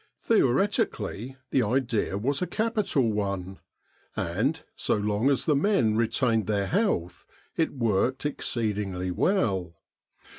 Theoretically, 0.23 1.35
the 1.51 1.61
idea 1.61 2.17
was 2.17 2.41
a 2.41 2.47
capital 2.47 3.13
one, 3.13 3.59
and, 4.15 4.63
so 4.75 4.95
long 4.97 5.29
as 5.29 5.45
the 5.45 5.55
men 5.55 5.95
retained 5.95 6.47
their 6.47 6.65
health, 6.65 7.27
it 7.55 7.75
worked 7.75 8.25
ex 8.25 8.47
ceedingly 8.49 9.11
well. 9.11 9.75